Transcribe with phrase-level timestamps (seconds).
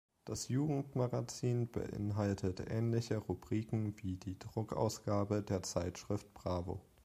[0.25, 6.81] Das Jugendmagazin beinhaltete ähnliche Rubriken wie die Druckausgabe der Zeitschrift Bravo.